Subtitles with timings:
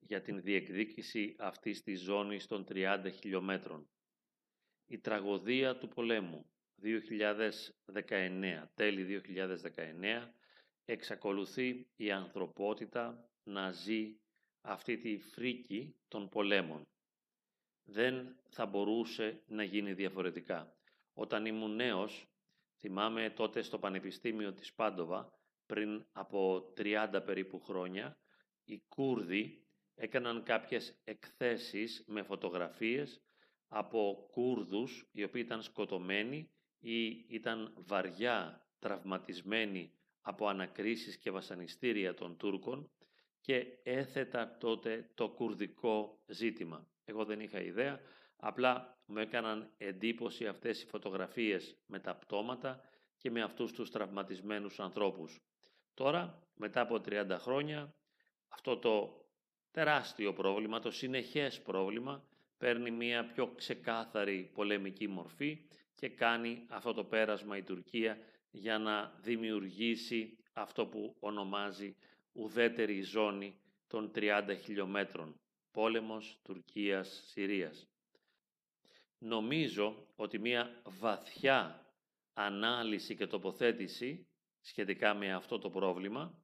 [0.00, 3.88] για την διεκδίκηση αυτής της ζώνης των 30 χιλιόμετρων.
[4.86, 6.50] Η τραγωδία του πολέμου
[6.82, 10.34] 2019, τέλη 2019,
[10.84, 14.16] εξακολουθεί η ανθρωπότητα να ζει
[14.60, 16.82] αυτή τη φρίκη των πολέμων.
[17.84, 20.76] Δεν θα μπορούσε να γίνει διαφορετικά.
[21.14, 22.29] Όταν ήμουν νέος,
[22.80, 25.32] θυμάμαι τότε στο Πανεπιστήμιο της Πάντοβα,
[25.66, 28.18] πριν από 30 περίπου χρόνια,
[28.64, 33.22] οι Κούρδοι έκαναν κάποιες εκθέσεις με φωτογραφίες
[33.68, 42.36] από Κούρδους οι οποίοι ήταν σκοτωμένοι ή ήταν βαριά τραυματισμένοι από ανακρίσεις και βασανιστήρια των
[42.36, 42.90] Τούρκων
[43.40, 46.88] και έθετα τότε το κουρδικό ζήτημα.
[47.04, 48.00] Εγώ δεν είχα ιδέα,
[48.40, 52.80] απλά μου έκαναν εντύπωση αυτές οι φωτογραφίες με τα πτώματα
[53.16, 55.40] και με αυτούς τους τραυματισμένους ανθρώπους.
[55.94, 57.94] Τώρα, μετά από 30 χρόνια,
[58.48, 59.24] αυτό το
[59.70, 62.24] τεράστιο πρόβλημα, το συνεχές πρόβλημα,
[62.58, 68.18] παίρνει μια πιο ξεκάθαρη πολεμική μορφή και κάνει αυτό το πέρασμα η Τουρκία
[68.50, 71.96] για να δημιουργήσει αυτό που ονομάζει
[72.32, 75.40] ουδέτερη ζώνη των 30 χιλιόμετρων.
[75.72, 77.88] Πόλεμος Τουρκίας-Συρίας.
[79.22, 81.86] Νομίζω ότι μια βαθιά
[82.32, 84.26] ανάλυση και τοποθέτηση
[84.60, 86.42] σχετικά με αυτό το πρόβλημα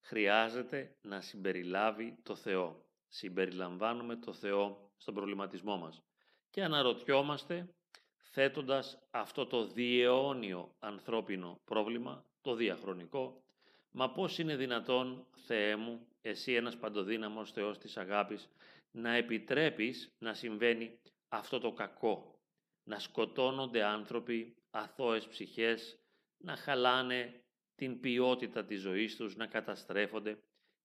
[0.00, 2.84] χρειάζεται να συμπεριλάβει το Θεό.
[3.08, 6.02] Συμπεριλαμβάνουμε το Θεό στον προβληματισμό μας
[6.50, 7.74] και αναρωτιόμαστε
[8.16, 13.42] θέτοντας αυτό το διαιώνιο ανθρώπινο πρόβλημα, το διαχρονικό,
[13.90, 18.48] «Μα πώς είναι δυνατόν, Θεέ μου, εσύ ένας παντοδύναμος Θεός της αγάπης,
[18.90, 20.98] να επιτρέπεις να συμβαίνει
[21.32, 22.40] αυτό το κακό,
[22.84, 25.98] να σκοτώνονται άνθρωποι, αθώες ψυχές,
[26.38, 27.44] να χαλάνε
[27.74, 30.42] την ποιότητα της ζωής τους, να καταστρέφονται,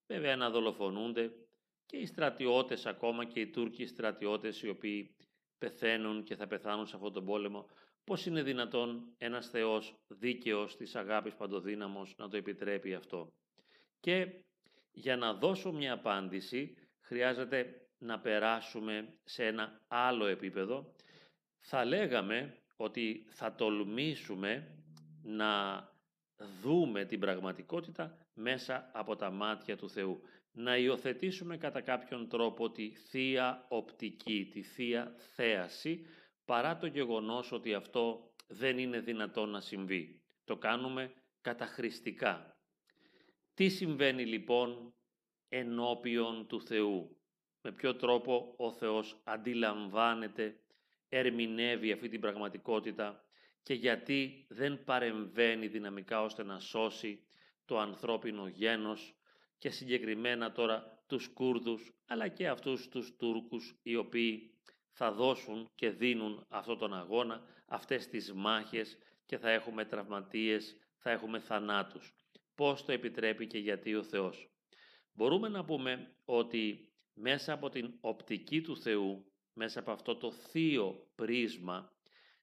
[0.08, 1.32] βέβαια να δολοφονούνται
[1.86, 5.16] και οι στρατιώτες ακόμα και οι Τούρκοι στρατιώτες οι οποίοι
[5.58, 7.70] πεθαίνουν και θα πεθάνουν σε αυτόν τον πόλεμο,
[8.04, 13.34] πώς είναι δυνατόν ένας Θεός δίκαιος της αγάπης παντοδύναμος να το επιτρέπει αυτό.
[14.00, 14.44] Και
[14.92, 20.96] για να δώσω μια απάντηση χρειάζεται να περάσουμε σε ένα άλλο επίπεδο.
[21.60, 24.78] Θα λέγαμε ότι θα τολμήσουμε
[25.24, 25.82] να
[26.62, 30.22] δούμε την πραγματικότητα μέσα από τα μάτια του Θεού.
[30.52, 36.06] Να υιοθετήσουμε κατά κάποιον τρόπο τη θεία οπτική, τη θεία θέαση,
[36.46, 40.22] παρά το γεγονός ότι αυτό δεν είναι δυνατό να συμβεί.
[40.44, 42.58] Το κάνουμε καταχρηστικά.
[43.54, 44.94] Τι συμβαίνει λοιπόν
[45.50, 47.18] ενώπιον του Θεού;
[47.62, 50.60] Με ποιο τρόπο ο Θεός αντιλαμβάνεται,
[51.10, 53.24] ερμηνεύει αυτή την πραγματικότητα
[53.64, 57.24] και γιατί δεν παρεμβαίνει δυναμικά ώστε να σώσει
[57.66, 59.16] το ανθρώπινο γένος
[59.58, 64.52] και συγκεκριμένα τώρα τους Κούρδους αλλά και αυτούς τους Τούρκους οι οποίοι
[64.92, 71.12] θα δώσουν και δίνουν αυτό τον αγώνα, αυτές τις μάχες και θα έχουμε τραυματίες, θα
[71.12, 72.14] έχουμε θανάτους.
[72.56, 74.50] Πώς το επιτρέπει και γιατί ο Θεός.
[75.14, 76.87] Μπορούμε να πούμε ότι
[77.20, 81.92] μέσα από την οπτική του Θεού, μέσα από αυτό το θείο πρίσμα,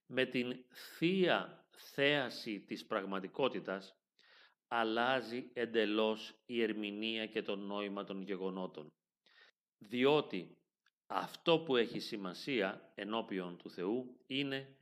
[0.05, 0.65] με την
[0.97, 3.95] θεία θέαση της πραγματικότητας,
[4.67, 8.93] αλλάζει εντελώς η ερμηνεία και το νόημα των γεγονότων.
[9.77, 10.57] Διότι
[11.07, 14.77] αυτό που έχει σημασία ενώπιον του Θεού είναι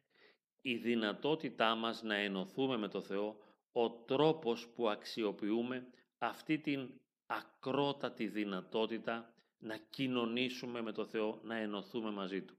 [0.61, 3.37] η δυνατότητά μας να ενωθούμε με το Θεό,
[3.71, 5.87] ο τρόπος που αξιοποιούμε
[6.17, 12.57] αυτή την ακρότατη δυνατότητα να κοινωνήσουμε με το Θεό, να ενωθούμε μαζί Του.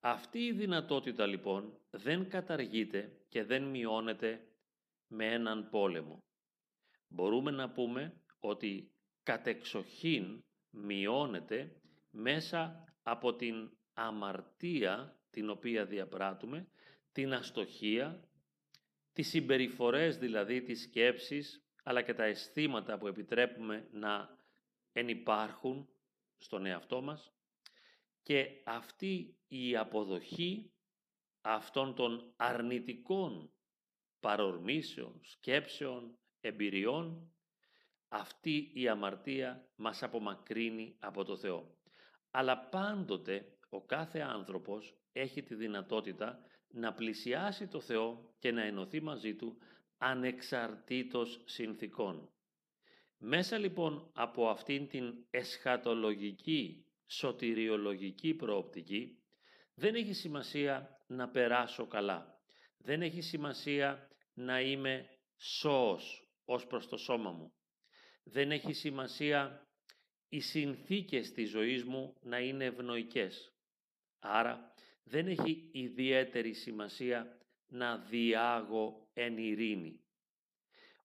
[0.00, 4.46] Αυτή η δυνατότητα λοιπόν δεν καταργείται και δεν μειώνεται
[5.06, 6.24] με έναν πόλεμο.
[7.08, 8.92] Μπορούμε να πούμε ότι
[9.22, 11.80] κατεξοχήν μειώνεται
[12.10, 16.68] μέσα από την αμαρτία την οποία διαπράττουμε,
[17.12, 18.28] την αστοχία,
[19.12, 24.38] τις συμπεριφορές δηλαδή, τις σκέψεις, αλλά και τα αισθήματα που επιτρέπουμε να
[24.92, 25.88] ενυπάρχουν
[26.40, 27.32] στον εαυτό μας
[28.22, 30.72] και αυτή η αποδοχή
[31.40, 33.52] αυτών των αρνητικών
[34.20, 37.32] παρορμήσεων, σκέψεων, εμπειριών,
[38.08, 41.78] αυτή η αμαρτία μας απομακρύνει από το Θεό.
[42.30, 46.38] Αλλά πάντοτε ο κάθε άνθρωπος έχει τη δυνατότητα
[46.68, 49.58] να πλησιάσει το Θεό και να ενωθεί μαζί Του
[49.98, 52.30] ανεξαρτήτως συνθήκων.
[53.22, 59.18] Μέσα λοιπόν από αυτήν την εσχατολογική, σωτηριολογική προοπτική
[59.74, 62.40] δεν έχει σημασία να περάσω καλά.
[62.78, 67.52] Δεν έχει σημασία να είμαι σώος ως προς το σώμα μου.
[68.24, 69.68] Δεν έχει σημασία
[70.28, 73.52] οι συνθήκες της ζωής μου να είναι ευνοϊκές.
[74.18, 74.72] Άρα
[75.04, 77.38] δεν έχει ιδιαίτερη σημασία
[77.68, 80.04] να διάγω εν ειρήνη.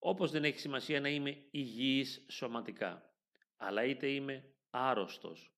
[0.08, 3.14] Όπως δεν έχει σημασία να είμαι υγιής σωματικά,
[3.58, 5.52] αλλά είτε είμαι άρρωστος,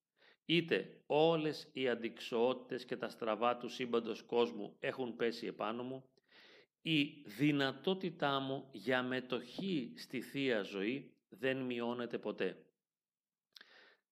[0.45, 6.09] είτε όλες οι αντικσοότητες και τα στραβά του σύμπαντος κόσμου έχουν πέσει επάνω μου,
[6.81, 12.65] η δυνατότητά μου για μετοχή στη Θεία Ζωή δεν μειώνεται ποτέ.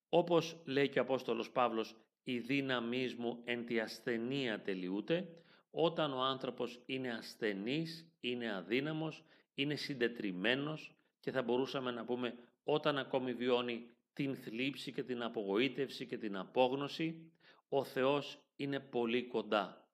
[0.09, 5.27] Όπως λέει και ο Απόστολος Παύλος, η δύναμή μου εν τη ασθενεία τελειούται,
[5.71, 9.23] όταν ο άνθρωπος είναι ασθενής, είναι αδύναμος,
[9.55, 16.05] είναι συντετριμένος και θα μπορούσαμε να πούμε όταν ακόμη βιώνει την θλίψη και την απογοήτευση
[16.05, 17.31] και την απόγνωση,
[17.69, 19.89] ο Θεός είναι πολύ κοντά.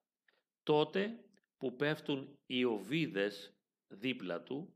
[0.64, 1.20] Τότε
[1.58, 3.56] που πέφτουν οι οβίδες
[3.88, 4.76] δίπλα του,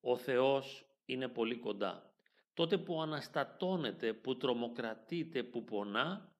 [0.00, 2.14] ο Θεός είναι πολύ κοντά.
[2.54, 6.36] Τότε που αναστατώνεται, που τρομοκρατείται, που πονά,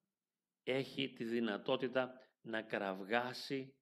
[0.63, 2.11] έχει τη δυνατότητα
[2.41, 3.75] να κραυγάσει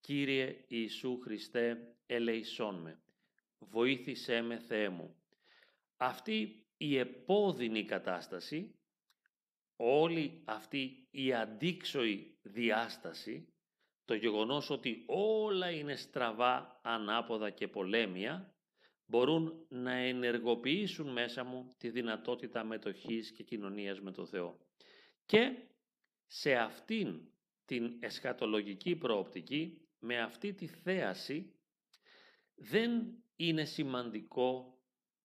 [0.00, 3.02] «Κύριε Ιησού Χριστέ, ελεησόν με,
[3.58, 5.16] βοήθησέ με Θεέ μου».
[5.96, 8.74] Αυτή η επώδυνη κατάσταση,
[9.76, 13.52] όλη αυτή η αντίξωη διάσταση,
[14.04, 18.54] το γεγονός ότι όλα είναι στραβά, ανάποδα και πολέμια,
[19.06, 24.58] μπορούν να ενεργοποιήσουν μέσα μου τη δυνατότητα μετοχής και κοινωνίας με το Θεό.
[25.26, 25.56] Και
[26.26, 27.20] σε αυτήν
[27.64, 31.54] την εσχατολογική προοπτική, με αυτή τη θέαση,
[32.54, 34.78] δεν είναι σημαντικό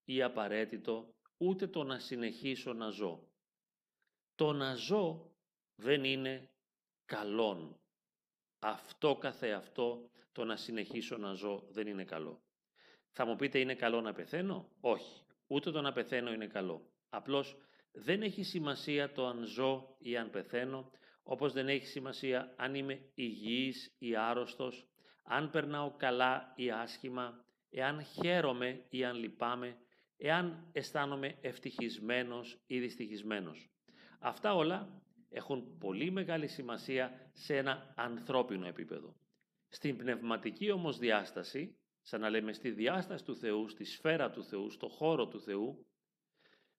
[0.05, 3.27] ή απαραίτητο ούτε το να συνεχίσω να ζω.
[4.35, 5.31] Το να ζω
[5.75, 6.49] δεν είναι
[7.05, 7.79] καλόν.
[8.59, 12.41] Αυτό καθεαυτό το να συνεχίσω να ζω δεν είναι καλό.
[13.11, 15.23] Θα μου πείτε είναι καλό να πεθαίνω; Όχι.
[15.47, 16.91] Ούτε το να πεθαίνω είναι καλό.
[17.09, 17.57] Απλώς
[17.91, 20.91] δεν έχει σημασία το αν ζω ή αν πεθαίνω,
[21.23, 24.87] όπως δεν έχει σημασία αν είμαι υγιής ή άρρωστος,
[25.23, 29.77] αν περνάω καλά ή άσχημα, εάν χαίρομαι ή αν λυπάμαι,
[30.17, 33.69] εάν αισθάνομαι ευτυχισμένος ή δυστυχισμένος.
[34.19, 39.15] Αυτά όλα έχουν πολύ μεγάλη σημασία σε ένα ανθρώπινο επίπεδο.
[39.69, 44.69] Στην πνευματική όμως διάσταση, σαν να λέμε στη διάσταση του Θεού, στη σφαίρα του Θεού,
[44.69, 45.85] στο χώρο του Θεού,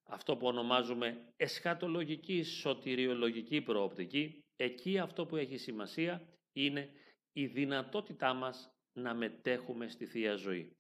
[0.03, 6.91] αυτό που ονομάζουμε εσχατολογική σωτηριολογική προοπτική, εκεί αυτό που έχει σημασία είναι
[7.33, 10.77] η δυνατότητά μας να μετέχουμε στη Θεία Ζωή.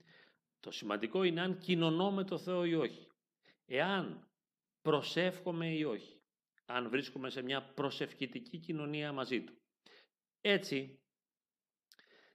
[0.63, 3.07] Το σημαντικό είναι αν κοινωνώ με το Θεό ή όχι.
[3.67, 4.31] Εάν
[4.83, 6.23] προσεύχομαι ή όχι.
[6.67, 9.63] Αν βρίσκομαι σε μια προσευχητική κοινωνία μαζί Του.
[10.41, 11.01] Έτσι,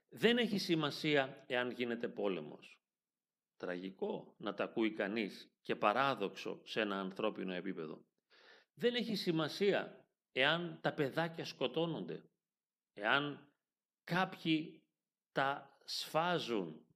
[0.08, 2.80] δεν έχει σημασία εάν γίνεται πόλεμος.
[3.56, 8.04] Τραγικό να τα ακούει κανείς και παράδοξο σε ένα ανθρώπινο επίπεδο.
[8.74, 12.30] Δεν έχει σημασία εάν τα παιδάκια σκοτώνονται,
[12.94, 13.52] εάν
[14.04, 14.82] κάποιοι
[15.32, 16.87] τα σφάζουν,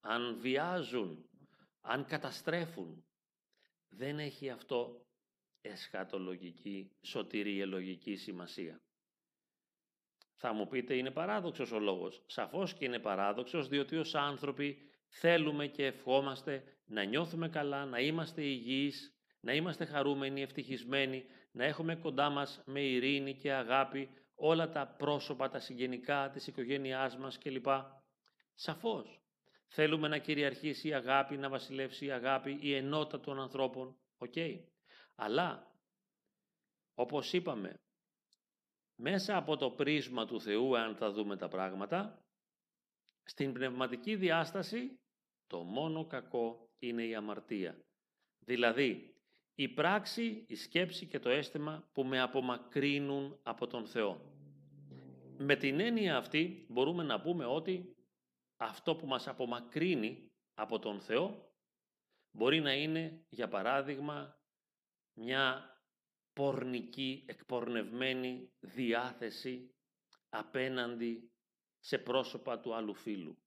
[0.00, 1.28] αν βιάζουν,
[1.80, 3.04] αν καταστρέφουν.
[3.88, 5.06] Δεν έχει αυτό
[5.60, 8.82] εσχατολογική, σωτηριολογική σημασία.
[10.36, 12.22] Θα μου πείτε είναι παράδοξος ο λόγος.
[12.26, 18.42] Σαφώς και είναι παράδοξος διότι ως άνθρωποι θέλουμε και ευχόμαστε να νιώθουμε καλά, να είμαστε
[18.42, 24.86] υγιείς, να είμαστε χαρούμενοι, ευτυχισμένοι, να έχουμε κοντά μας με ειρήνη και αγάπη όλα τα
[24.86, 27.66] πρόσωπα, τα συγγενικά της οικογένειάς μας κλπ.
[28.54, 29.20] Σαφώς.
[29.68, 33.96] Θέλουμε να κυριαρχήσει η αγάπη, να βασιλεύσει η αγάπη, η ενότητα των ανθρώπων.
[34.18, 34.34] Οκ.
[35.14, 35.72] Αλλά,
[36.94, 37.80] όπως είπαμε,
[38.94, 42.24] μέσα από το πρίσμα του Θεού, αν θα δούμε τα πράγματα,
[43.22, 45.00] στην πνευματική διάσταση
[45.46, 47.84] το μόνο κακό είναι η αμαρτία.
[48.38, 49.14] Δηλαδή,
[49.54, 54.20] η πράξη, η σκέψη και το αίσθημα που με απομακρύνουν από τον Θεό.
[55.38, 57.96] Με την έννοια αυτή μπορούμε να πούμε ότι
[58.58, 61.52] αυτό που μας απομακρύνει από τον Θεό
[62.30, 64.40] μπορεί να είναι, για παράδειγμα,
[65.14, 65.72] μια
[66.32, 69.74] πορνική, εκπορνευμένη διάθεση
[70.28, 71.32] απέναντι
[71.78, 73.38] σε πρόσωπα του άλλου φίλου.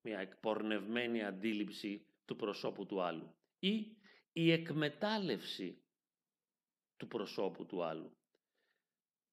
[0.00, 3.34] Μια εκπορνευμένη αντίληψη του προσώπου του άλλου.
[3.58, 3.96] Ή
[4.32, 5.84] η εκμετάλλευση
[6.96, 8.16] του προσώπου του άλλου.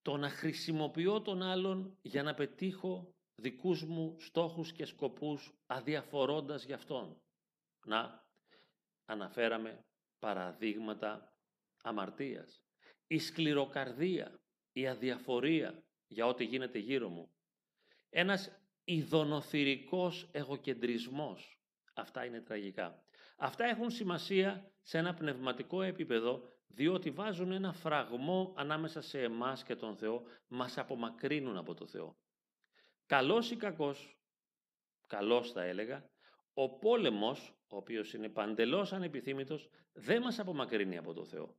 [0.01, 6.73] Το να χρησιμοποιώ τον άλλον για να πετύχω δικούς μου στόχους και σκοπούς αδιαφορώντας γι'
[6.73, 7.21] αυτόν.
[7.85, 8.25] Να,
[9.05, 9.85] αναφέραμε
[10.19, 11.33] παραδείγματα
[11.81, 12.63] αμαρτίας.
[13.07, 14.39] Η σκληροκαρδία,
[14.71, 17.31] η αδιαφορία για ό,τι γίνεται γύρω μου.
[18.09, 18.51] Ένας
[18.83, 21.59] ειδονοθυρικός εγωκεντρισμός.
[21.93, 23.03] αυτά είναι τραγικά.
[23.37, 29.75] Αυτά έχουν σημασία σε ένα πνευματικό επίπεδο, διότι βάζουν ένα φραγμό ανάμεσα σε εμάς και
[29.75, 32.15] τον Θεό, μας απομακρύνουν από τον Θεό.
[33.11, 34.17] Καλός ή κακός,
[35.07, 36.09] καλός θα έλεγα,
[36.53, 41.55] ο πόλεμος, ο οποίος είναι παντελώς ανεπιθύμητος, δεν μας απομακρύνει από τον Θεό.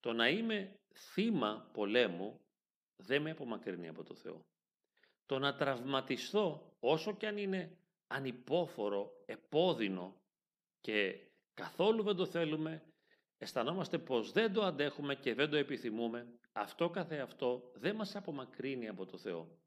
[0.00, 2.40] Το να είμαι θύμα πολέμου
[2.96, 4.46] δεν με απομακρύνει από τον Θεό.
[5.26, 10.20] Το να τραυματιστώ όσο και αν είναι ανυπόφορο, επώδυνο
[10.80, 12.82] και καθόλου δεν το θέλουμε,
[13.38, 19.06] αισθανόμαστε πως δεν το αντέχουμε και δεν το επιθυμούμε, αυτό καθεαυτό δεν μας απομακρύνει από
[19.06, 19.64] το Θεό.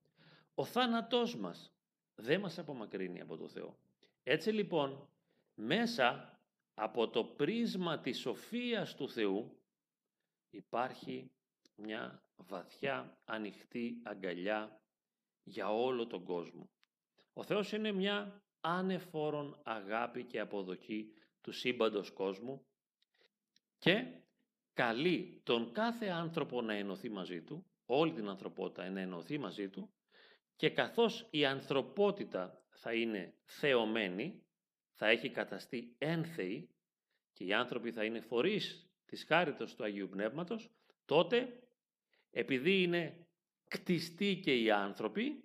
[0.59, 1.73] Ο θάνατός μας
[2.15, 3.77] δεν μας απομακρύνει από το Θεό.
[4.23, 5.09] Έτσι λοιπόν,
[5.55, 6.39] μέσα
[6.73, 9.59] από το πρίσμα της σοφίας του Θεού
[10.49, 11.31] υπάρχει
[11.75, 14.81] μια βαθιά ανοιχτή αγκαλιά
[15.43, 16.69] για όλο τον κόσμο.
[17.33, 22.65] Ο Θεός είναι μια ανεφόρον αγάπη και αποδοχή του σύμπαντος κόσμου
[23.77, 24.21] και
[24.73, 29.93] καλεί τον κάθε άνθρωπο να ενωθεί μαζί του, όλη την ανθρωπότητα να ενωθεί μαζί του
[30.59, 34.43] και καθώς η ανθρωπότητα θα είναι θεωμένη,
[34.93, 36.69] θα έχει καταστεί ένθεη
[37.33, 40.69] και οι άνθρωποι θα είναι φορείς της χάριτος του Αγίου Πνεύματος,
[41.05, 41.59] τότε
[42.31, 43.27] επειδή είναι
[43.67, 45.43] κτιστοί και οι άνθρωποι,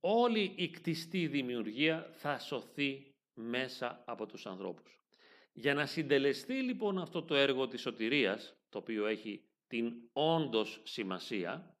[0.00, 5.00] όλη η κτιστή δημιουργία θα σωθεί μέσα από τους ανθρώπους.
[5.52, 11.74] Για να συντελεστεί λοιπόν αυτό το έργο της σωτηρίας, το οποίο έχει την όντως σημασία,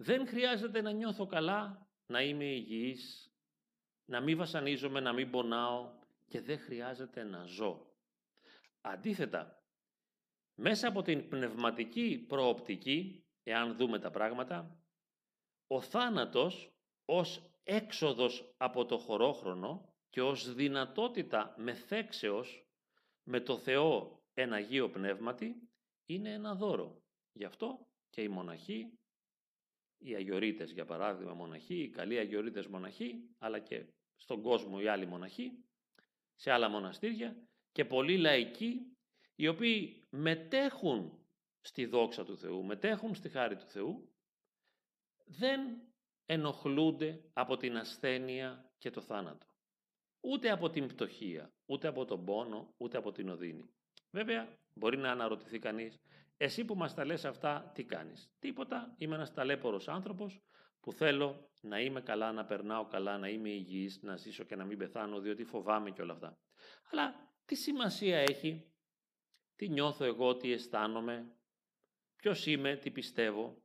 [0.00, 3.32] δεν χρειάζεται να νιώθω καλά, να είμαι υγιής,
[4.04, 5.90] να μην βασανίζομαι, να μην πονάω
[6.28, 7.86] και δεν χρειάζεται να ζω.
[8.80, 9.62] Αντίθετα,
[10.54, 14.82] μέσα από την πνευματική προοπτική, εάν δούμε τα πράγματα,
[15.66, 16.72] ο θάνατος
[17.04, 22.66] ως έξοδος από το χωρόχρονο και ως δυνατότητα μεθέξεως
[23.22, 25.70] με το Θεό ένα Αγίο Πνεύματι
[26.06, 27.02] είναι ένα δώρο.
[27.32, 28.98] Γι' αυτό και οι μοναχοί,
[29.98, 33.86] οι αγιορείτες για παράδειγμα μοναχοί, οι καλοί αγιορείτες μοναχοί, αλλά και
[34.16, 35.64] στον κόσμο οι άλλοι μοναχοί,
[36.34, 37.36] σε άλλα μοναστήρια
[37.72, 38.96] και πολλοί λαϊκοί
[39.34, 41.26] οι οποίοι μετέχουν
[41.60, 44.12] στη δόξα του Θεού, μετέχουν στη χάρη του Θεού,
[45.24, 45.60] δεν
[46.26, 49.46] ενοχλούνται από την ασθένεια και το θάνατο.
[50.20, 53.70] Ούτε από την πτωχία, ούτε από τον πόνο, ούτε από την οδύνη.
[54.10, 56.00] Βέβαια, μπορεί να αναρωτηθεί κανείς,
[56.40, 60.42] εσύ που μας τα λες αυτά, τι κάνεις; Τίποτα, είμαι ένας ταλέπορος άνθρωπος
[60.80, 64.64] που θέλω να είμαι καλά, να περνάω καλά, να είμαι υγιής, να ζήσω και να
[64.64, 66.38] μην πεθάνω, διότι φοβάμαι και όλα αυτά.
[66.90, 67.14] Αλλά
[67.44, 68.72] τι σημασία έχει
[69.56, 71.36] τι νιώθω εγώ, τι αισθάνομαι,
[72.16, 73.62] ποιος είμαι, τι πιστεύω.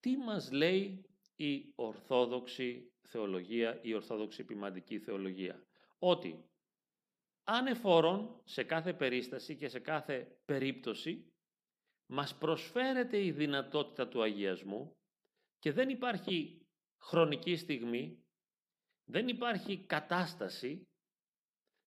[0.00, 5.66] Τι μας λέει η Ορθόδοξη θεολογία, η Ορθόδοξη ποιμαντική θεολογία;
[5.98, 6.50] Ότι
[7.44, 11.32] ανεφόρον σε κάθε περίσταση και σε κάθε περίπτωση
[12.06, 14.92] μας προσφέρεται η δυνατότητα του αγιασμού
[15.58, 16.66] και δεν υπάρχει
[17.02, 18.24] χρονική στιγμή,
[19.04, 20.82] δεν υπάρχει κατάσταση,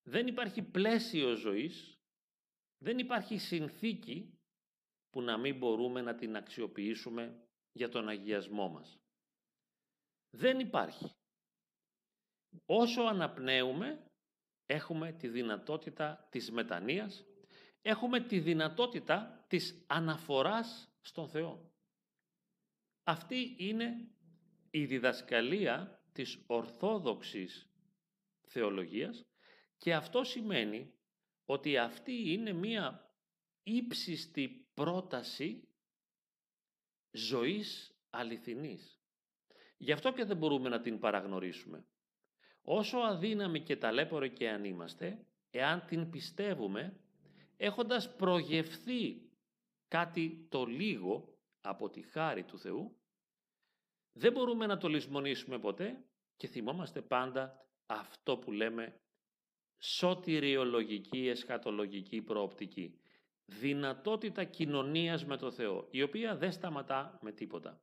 [0.08, 1.96] δεν υπάρχει πλαίσιο ζωής
[2.86, 4.40] δεν υπάρχει συνθήκη
[5.10, 8.98] που να μην μπορούμε να την αξιοποιήσουμε για τον αγιασμό μας.
[10.30, 11.10] Δεν υπάρχει.
[12.66, 14.06] Όσο αναπνέουμε,
[14.66, 17.26] έχουμε τη δυνατότητα της μετανοίας,
[17.82, 21.74] έχουμε τη δυνατότητα της αναφοράς στον Θεό.
[23.04, 24.12] Αυτή είναι
[24.72, 27.70] η διδασκαλία της ορθόδοξης
[28.48, 29.26] θεολογίας
[29.78, 30.94] και αυτό σημαίνει
[31.46, 33.14] ότι αυτή είναι μία
[33.64, 35.68] ύψιστη πρόταση
[37.12, 39.00] ζωής αληθινής.
[39.78, 41.86] Γι' αυτό και δεν μπορούμε να την παραγνωρίσουμε.
[42.66, 47.00] Όσο αδύναμοι και ταλέποροι και αν είμαστε, εάν την πιστεύουμε,
[47.58, 49.30] έχοντας προγευθεί
[49.88, 52.96] κάτι το λίγο από τη χάρη του Θεού,
[54.14, 56.06] δεν μπορούμε να το λησμονήσουμε ποτέ
[56.38, 59.00] και θυμόμαστε πάντα αυτό που λέμε
[59.78, 63.00] σωτηριολογική, εσχατολογική προοπτική.
[63.46, 67.82] Δυνατότητα κοινωνίας με το Θεό, η οποία δεν σταματά με τίποτα.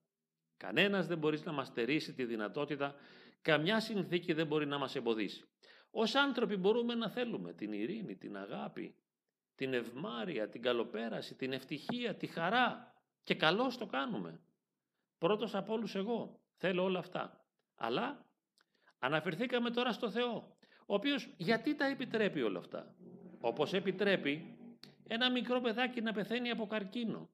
[0.56, 2.94] Κανένας δεν μπορείς να μας στερήσει τη δυνατότητα,
[3.42, 5.44] καμιά συνθήκη δεν μπορεί να μας εμποδίσει.
[5.90, 8.94] Ως άνθρωποι μπορούμε να θέλουμε την ειρήνη, την αγάπη,
[9.54, 14.40] την ευμάρεια, την καλοπέραση, την ευτυχία, τη χαρά και καλώς το κάνουμε.
[15.18, 17.44] Πρώτος από όλους εγώ θέλω όλα αυτά.
[17.74, 18.26] Αλλά
[18.98, 20.56] αναφερθήκαμε τώρα στο Θεό
[20.86, 22.94] ο οποίος γιατί τα επιτρέπει όλα αυτά;
[23.40, 24.56] Όπως επιτρέπει
[25.08, 27.30] ένα μικρό παιδάκι να πεθαίνει από καρκίνο.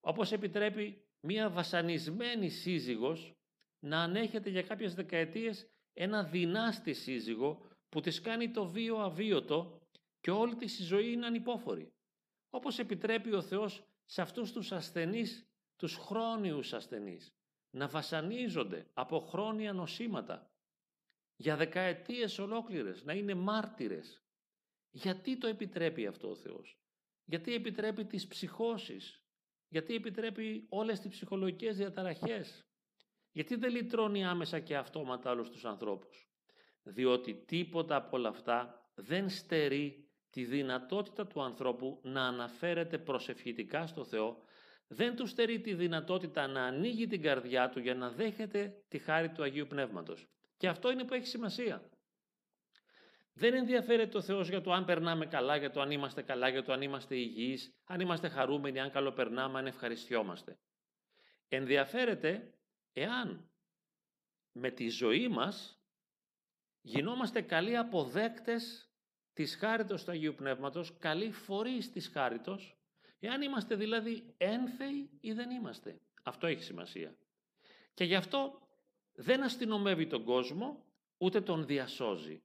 [0.00, 3.37] Όπως επιτρέπει μία βασανισμένη σύζυγος
[3.78, 9.80] να ανέχεται για κάποιες δεκαετίες ένα δυνάστη σύζυγο που της κάνει το βίο αβίωτο
[10.20, 11.92] και όλη της η ζωή είναι ανυπόφορη.
[12.50, 17.32] Όπως επιτρέπει ο Θεός σε αυτούς τους ασθενείς, τους χρόνιους ασθενείς,
[17.70, 20.50] να βασανίζονται από χρόνια νοσήματα
[21.36, 24.22] για δεκαετίες ολόκληρες, να είναι μάρτυρες.
[24.90, 26.78] Γιατί το επιτρέπει αυτό ο Θεός;
[27.24, 29.22] Γιατί επιτρέπει τις ψυχώσεις;
[29.68, 32.67] Γιατί επιτρέπει όλες τις ψυχολογικές διαταραχές;
[33.38, 36.28] Γιατί δεν λυτρώνει άμεσα και αυτόματα όλους τους ανθρώπους.
[36.82, 44.04] Διότι τίποτα από όλα αυτά δεν στερεί τη δυνατότητα του ανθρώπου να αναφέρεται προσευχητικά στο
[44.04, 44.42] Θεό,
[44.86, 49.32] δεν του στερεί τη δυνατότητα να ανοίγει την καρδιά του για να δέχεται τη χάρη
[49.32, 50.28] του Αγίου Πνεύματος.
[50.56, 51.90] Και αυτό είναι που έχει σημασία.
[53.32, 56.62] Δεν ενδιαφέρεται ο Θεός για το αν περνάμε καλά, για το αν είμαστε καλά, για
[56.62, 60.58] το αν είμαστε υγιείς, αν είμαστε χαρούμενοι, αν καλοπερνάμε, αν ευχαριστιόμαστε.
[61.48, 62.52] Ενδιαφέρεται
[63.00, 63.50] εάν
[64.52, 65.82] με τη ζωή μας
[66.80, 68.90] γινόμαστε καλοί αποδέκτες
[69.32, 72.78] της χάριτος του Αγίου Πνεύματος, καλοί φορείς της χάριτος,
[73.18, 76.00] εάν είμαστε δηλαδή ένθεοι ή δεν είμαστε.
[76.22, 77.16] Αυτό έχει σημασία.
[77.94, 78.68] Και γι' αυτό
[79.12, 80.84] δεν αστυνομεύει τον κόσμο,
[81.18, 82.42] ούτε τον διασώζει.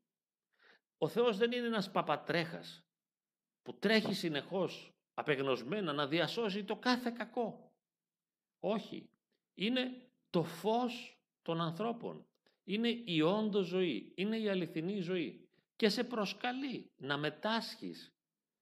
[0.97, 2.85] Ο Θεός δεν είναι ένας παπατρέχας
[3.61, 7.75] που τρέχει συνεχώς απεγνωσμένα να διασώζει το κάθε κακό.
[8.59, 9.09] Όχι.
[9.53, 12.25] Είναι το φως των ανθρώπων.
[12.63, 14.13] Είναι η όντω ζωή.
[14.15, 15.47] Είναι η αληθινή ζωή.
[15.75, 18.15] Και σε προσκαλεί να μετάσχεις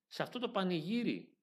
[0.08, 1.38] σε αυτό το πανηγύρι,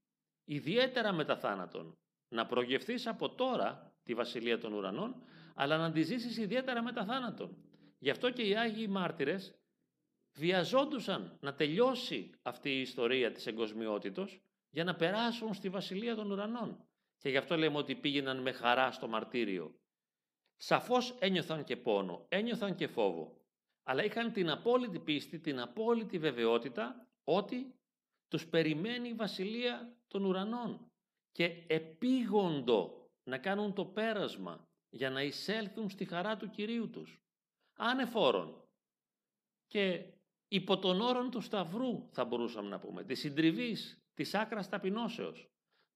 [0.45, 5.23] ιδιαίτερα μετά θάνατον, να προγευθείς από τώρα τη Βασιλεία των Ουρανών,
[5.55, 7.57] αλλά να τη ζήσεις ιδιαίτερα μετά θάνατον.
[7.99, 9.55] Γι' αυτό και οι Άγιοι Μάρτυρες
[10.39, 16.89] βιαζόντουσαν να τελειώσει αυτή η ιστορία της εγκοσμιότητος για να περάσουν στη Βασιλεία των Ουρανών.
[17.19, 19.79] Και γι' αυτό λέμε ότι πήγαιναν με χαρά στο μαρτύριο.
[20.61, 23.37] Σαφώς ένιωθαν και πόνο, ένιωθαν και φόβο,
[23.83, 27.75] αλλά είχαν την απόλυτη πίστη, την απόλυτη βεβαιότητα ότι
[28.29, 30.91] τους περιμένει η Βασιλεία των Ουρανών
[31.33, 37.23] και επίγοντο να κάνουν το πέρασμα για να εισέλθουν στη χαρά του Κυρίου τους.
[37.77, 38.65] Ανεφόρον
[39.67, 40.13] και
[40.49, 45.49] υπό τον όρον του Σταυρού θα μπορούσαμε να πούμε, της συντριβής, της άκρας ταπεινώσεως.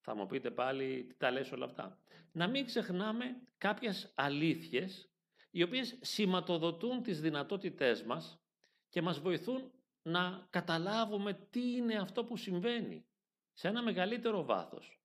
[0.04, 1.98] Θα μου πείτε πάλι τι τα λες όλα αυτά.
[2.32, 5.10] Να μην ξεχνάμε κάποιες αλήθειες
[5.50, 8.40] οι οποίες σηματοδοτούν τις δυνατότητές μας
[8.88, 9.70] και μας βοηθούν
[10.02, 13.06] να καταλάβουμε τι είναι αυτό που συμβαίνει
[13.52, 15.00] σε ένα μεγαλύτερο βάθος.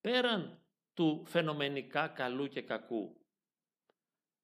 [0.00, 0.60] Πέραν
[0.94, 3.20] του φαινομενικά καλού και κακού,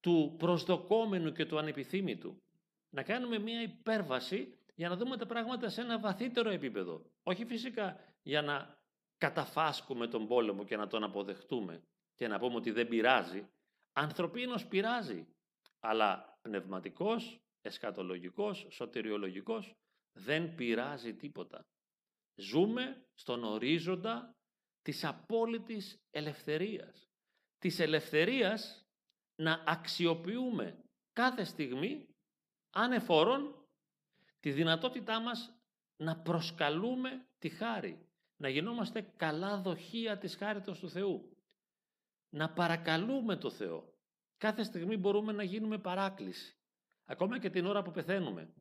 [0.01, 2.43] του προσδοκόμενου και του ανεπιθύμητου,
[2.91, 7.11] να κάνουμε μία υπέρβαση για να δούμε τα πράγματα σε ένα βαθύτερο επίπεδο.
[7.23, 8.82] Όχι φυσικά για να
[9.23, 11.83] καταφάσκουμε τον πόλεμο και να τον αποδεχτούμε
[12.15, 13.49] και να πούμε ότι δεν πειράζει.
[13.93, 15.27] Ανθρωπίνος πειράζει,
[15.81, 19.75] αλλά πνευματικός, εσκατολογικός, σωτηριολογικός
[20.13, 21.67] δεν πειράζει τίποτα.
[22.35, 24.37] Ζούμε στον ορίζοντα
[24.83, 27.09] της απόλυτης ελευθερίας.
[27.59, 28.87] Της ελευθερίας
[29.43, 32.09] να αξιοποιούμε κάθε στιγμή
[32.71, 33.67] ανεφόρον
[34.41, 35.55] τη δυνατότητά μας
[35.97, 38.12] να προσκαλούμε τη χάρη,
[38.43, 41.37] να γινόμαστε καλά δοχεία της χάριτος του Θεού,
[42.29, 43.95] να παρακαλούμε το Θεό.
[44.37, 46.57] Κάθε στιγμή μπορούμε να γίνουμε παράκληση,
[47.05, 48.55] ακόμα και την ώρα που πεθαίνουμε.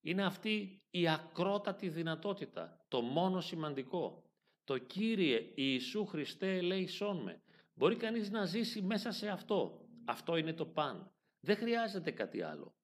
[0.00, 4.22] Είναι αυτή η ακρότατη δυνατότητα, το μόνο σημαντικό.
[4.64, 7.42] Το Κύριε Ιησού Χριστέ ελέησόν με.
[7.74, 9.88] Μπορεί κανείς να ζήσει μέσα σε αυτό.
[10.04, 11.12] Αυτό είναι το παν.
[11.40, 12.74] Δεν χρειάζεται κάτι άλλο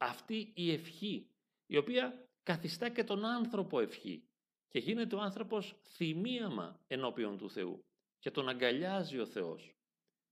[0.00, 1.30] αυτή η ευχή,
[1.66, 4.29] η οποία καθιστά και τον άνθρωπο ευχή
[4.70, 7.84] και γίνεται ο άνθρωπος θυμίαμα ενώπιον του Θεού
[8.18, 9.74] και τον αγκαλιάζει ο Θεός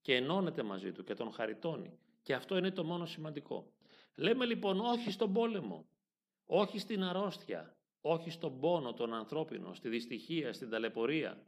[0.01, 3.73] και ενώνεται μαζί του και τον χαριτώνει και αυτό είναι το μόνο σημαντικό.
[4.15, 5.87] Λέμε λοιπόν όχι στον πόλεμο,
[6.47, 11.43] όχι στην αρρώστια, όχι στον πόνο τον ανθρώπινο, στη δυστυχία, στην ταλαιπωρία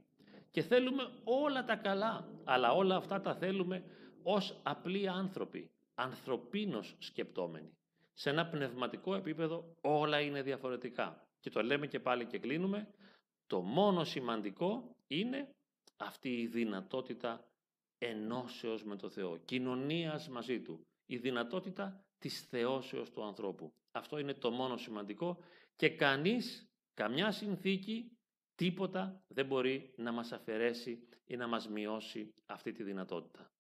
[0.51, 3.85] και θέλουμε όλα τα καλά, αλλά όλα αυτά τα θέλουμε
[4.23, 7.77] ως απλοί άνθρωποι, ανθρωπίνως σκεπτόμενοι
[8.13, 11.30] σε ένα πνευματικό επίπεδο όλα είναι διαφορετικά.
[11.41, 12.95] Και το λέμε και πάλι και κλείνουμε,
[13.47, 15.55] το μόνο σημαντικό είναι
[15.97, 17.45] αυτή η δυνατότητα
[17.99, 23.73] ενώσεως με το Θεό, κοινωνίας μαζί Του, η δυνατότητα της θεώσεως του ανθρώπου.
[23.93, 25.39] Αυτό είναι το μόνο σημαντικό
[25.77, 28.19] και κανείς, καμιά συνθήκη,
[28.55, 33.51] τίποτα δεν μπορεί να μας αφαιρέσει ή να μας μειώσει αυτή τη δυνατότητα.